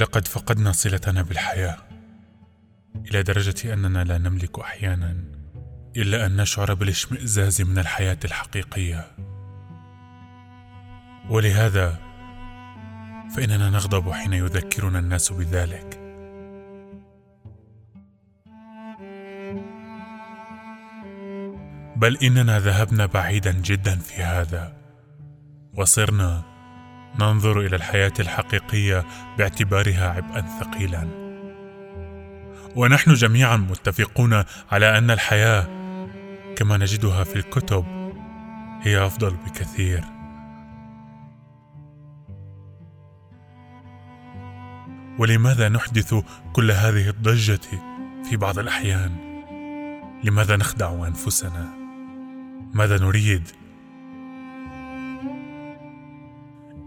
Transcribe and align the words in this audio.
لقد 0.00 0.28
فقدنا 0.28 0.72
صلتنا 0.72 1.22
بالحياة 1.22 1.76
إلى 3.10 3.22
درجة 3.22 3.74
أننا 3.74 4.04
لا 4.04 4.18
نملك 4.18 4.58
أحيانا 4.58 5.16
إلا 5.96 6.26
أن 6.26 6.36
نشعر 6.36 6.74
بالاشمئزاز 6.74 7.62
من 7.62 7.78
الحياة 7.78 8.18
الحقيقية. 8.24 9.06
ولهذا 11.30 11.98
فإننا 13.36 13.70
نغضب 13.70 14.12
حين 14.12 14.32
يذكرنا 14.32 14.98
الناس 14.98 15.32
بذلك. 15.32 16.00
بل 21.96 22.16
إننا 22.16 22.60
ذهبنا 22.60 23.06
بعيدا 23.06 23.52
جدا 23.52 23.96
في 23.96 24.22
هذا 24.22 24.76
وصرنا 25.74 26.49
ننظر 27.18 27.60
إلى 27.60 27.76
الحياة 27.76 28.12
الحقيقية 28.20 29.04
باعتبارها 29.38 30.08
عبئا 30.08 30.40
ثقيلا. 30.60 31.08
ونحن 32.76 33.14
جميعا 33.14 33.56
متفقون 33.56 34.44
على 34.70 34.98
أن 34.98 35.10
الحياة 35.10 35.66
كما 36.56 36.76
نجدها 36.76 37.24
في 37.24 37.36
الكتب 37.36 37.84
هي 38.82 39.06
أفضل 39.06 39.36
بكثير. 39.46 40.04
ولماذا 45.18 45.68
نحدث 45.68 46.14
كل 46.52 46.70
هذه 46.70 47.08
الضجة 47.08 47.60
في 48.30 48.36
بعض 48.36 48.58
الأحيان؟ 48.58 49.10
لماذا 50.24 50.56
نخدع 50.56 51.06
أنفسنا؟ 51.06 51.68
ماذا 52.74 52.98
نريد 52.98 53.48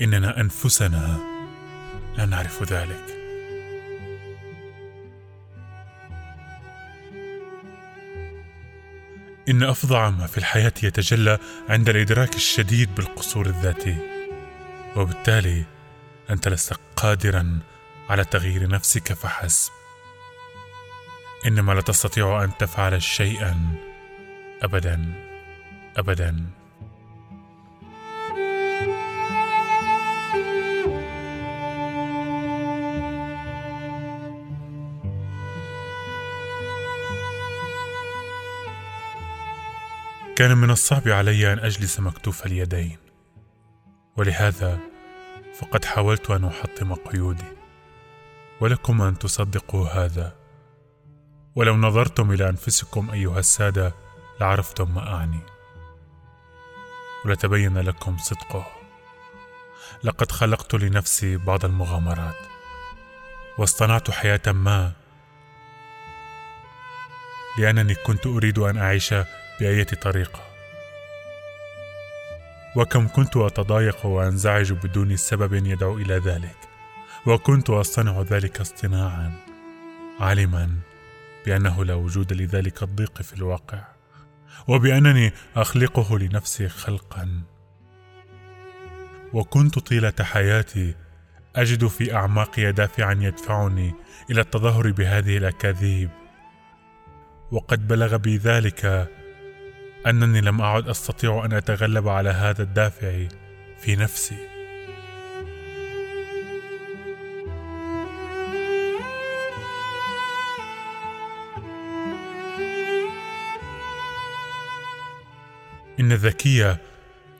إننا 0.00 0.40
أنفسنا 0.40 1.18
لا 2.16 2.26
نعرف 2.26 2.72
ذلك. 2.72 3.04
إن 9.48 9.62
أفظع 9.62 10.10
ما 10.10 10.26
في 10.26 10.38
الحياة 10.38 10.72
يتجلى 10.82 11.38
عند 11.68 11.88
الإدراك 11.88 12.34
الشديد 12.34 12.94
بالقصور 12.94 13.46
الذاتي 13.46 13.96
وبالتالي 14.96 15.64
أنت 16.30 16.48
لست 16.48 16.80
قادرا 16.96 17.58
على 18.08 18.24
تغيير 18.24 18.68
نفسك 18.68 19.12
فحسب. 19.12 19.72
إنما 21.46 21.72
لا 21.72 21.80
تستطيع 21.80 22.44
أن 22.44 22.56
تفعل 22.58 23.02
شيئا 23.02 23.74
ابدا 24.62 25.12
ابدا. 25.96 26.59
كان 40.40 40.56
من 40.56 40.70
الصعب 40.70 41.08
علي 41.08 41.52
أن 41.52 41.58
أجلس 41.58 42.00
مكتوف 42.00 42.46
اليدين. 42.46 42.98
ولهذا 44.16 44.78
فقد 45.58 45.84
حاولت 45.84 46.30
أن 46.30 46.44
أحطم 46.44 46.94
قيودي. 46.94 47.44
ولكم 48.60 49.02
أن 49.02 49.18
تصدقوا 49.18 49.88
هذا. 49.88 50.36
ولو 51.54 51.76
نظرتم 51.76 52.30
إلى 52.30 52.48
أنفسكم 52.48 53.10
أيها 53.10 53.38
السادة 53.38 53.94
لعرفتم 54.40 54.94
ما 54.94 55.14
اعني 55.14 55.40
ولتبين 57.24 57.78
لكم 57.78 58.18
صدقه. 58.18 58.66
لقد 60.04 60.32
خلقت 60.32 60.74
لنفسي 60.74 61.36
بعض 61.36 61.64
المغامرات. 61.64 62.38
واصطنعت 63.58 64.10
حياة 64.10 64.52
ما 64.52 64.92
لأنني 67.58 67.94
كنت 67.94 68.26
أريد 68.26 68.58
أن 68.58 68.78
أعيش 68.78 69.14
بأية 69.60 69.84
طريقة 69.84 70.50
وكم 72.76 73.08
كنت 73.08 73.36
أتضايق 73.36 74.06
وأنزعج 74.06 74.72
بدون 74.72 75.16
سبب 75.16 75.66
يدعو 75.66 75.98
إلى 75.98 76.14
ذلك. 76.14 76.56
وكنت 77.26 77.70
اصطنع 77.70 78.22
ذلك 78.22 78.60
اصطناعا 78.60 79.32
عالما 80.20 80.70
بأنه 81.46 81.84
لا 81.84 81.94
وجود 81.94 82.32
لذلك 82.32 82.82
الضيق 82.82 83.22
في 83.22 83.32
الواقع 83.32 83.84
وبأنني 84.68 85.32
أخلقه 85.56 86.18
لنفسي 86.18 86.68
خلقا. 86.68 87.42
وكنت 89.32 89.78
طيلة 89.78 90.14
حياتي 90.20 90.94
أجد 91.56 91.86
في 91.86 92.14
اعماقي 92.14 92.72
دافعا 92.72 93.18
يدفعني 93.20 93.94
إلى 94.30 94.40
التظاهر 94.40 94.90
بهذه 94.90 95.36
الأكاذيب. 95.36 96.10
وقد 97.50 97.88
بلغ 97.88 98.16
بي 98.16 98.36
ذلك 98.36 99.10
أنني 100.06 100.40
لم 100.40 100.60
أعد 100.60 100.88
أستطيع 100.88 101.44
أن 101.44 101.52
أتغلب 101.52 102.08
على 102.08 102.30
هذا 102.30 102.62
الدافع 102.62 103.28
في 103.78 103.96
نفسي. 103.96 104.36
إن 116.00 116.12
الذكي 116.12 116.76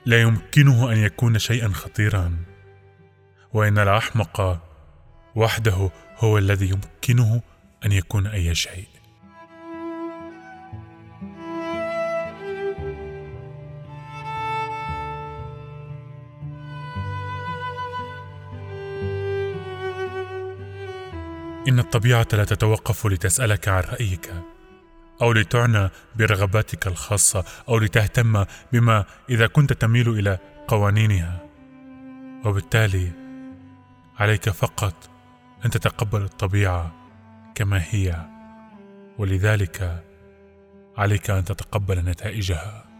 لا 0.05 0.21
يمكنه 0.21 0.91
أن 0.91 0.97
يكون 0.97 1.39
شيئا 1.39 1.67
خطيرا 1.67 2.37
وإن 3.53 3.77
الأحمق 3.77 4.61
وحده 5.35 5.89
هو 6.17 6.37
الذي 6.37 6.69
يمكنه 6.69 7.41
أن 7.85 7.91
يكون 7.91 8.27
أي 8.27 8.55
شيء. 8.55 9.00
إن 21.71 21.79
الطبيعة 21.79 22.27
لا 22.33 22.45
تتوقف 22.45 23.07
لتسألك 23.07 23.67
عن 23.67 23.83
رأيك 23.83 24.33
أو 25.21 25.33
لتعنى 25.33 25.89
برغباتك 26.15 26.87
الخاصة 26.87 27.45
أو 27.69 27.77
لتهتم 27.77 28.45
بما 28.73 29.05
إذا 29.29 29.47
كنت 29.47 29.73
تميل 29.73 30.09
إلى 30.09 30.37
قوانينها. 30.67 31.45
وبالتالي 32.45 33.11
عليك 34.19 34.49
فقط 34.49 35.09
أن 35.65 35.69
تتقبل 35.69 36.21
الطبيعة 36.21 36.91
كما 37.55 37.83
هي 37.89 38.25
ولذلك 39.17 40.03
عليك 40.97 41.29
أن 41.29 41.45
تتقبل 41.45 41.99
نتائجها. 41.99 42.90